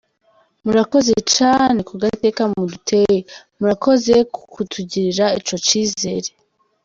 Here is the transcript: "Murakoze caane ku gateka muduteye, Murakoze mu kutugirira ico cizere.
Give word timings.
"Murakoze 0.63 1.13
caane 1.33 1.81
ku 1.89 1.93
gateka 2.01 2.41
muduteye, 2.51 3.17
Murakoze 3.57 4.15
mu 4.33 4.45
kutugirira 4.53 5.25
ico 5.39 5.55
cizere. 5.67 6.29